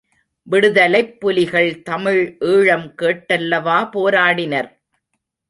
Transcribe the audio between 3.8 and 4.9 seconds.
போராடினர்.